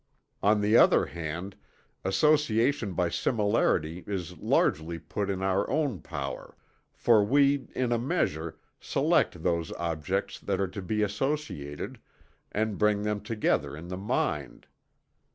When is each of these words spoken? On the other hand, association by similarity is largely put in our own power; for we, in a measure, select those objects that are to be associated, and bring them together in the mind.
On 0.41 0.61
the 0.61 0.75
other 0.77 1.05
hand, 1.05 1.55
association 2.03 2.93
by 2.93 3.09
similarity 3.09 4.03
is 4.07 4.35
largely 4.39 4.97
put 4.97 5.29
in 5.29 5.43
our 5.43 5.69
own 5.69 5.99
power; 6.01 6.57
for 6.91 7.23
we, 7.23 7.67
in 7.75 7.91
a 7.91 7.99
measure, 7.99 8.57
select 8.79 9.43
those 9.43 9.71
objects 9.73 10.39
that 10.39 10.59
are 10.59 10.67
to 10.69 10.81
be 10.81 11.03
associated, 11.03 11.99
and 12.51 12.79
bring 12.79 13.03
them 13.03 13.19
together 13.21 13.77
in 13.77 13.89
the 13.89 13.97
mind. 14.15 14.65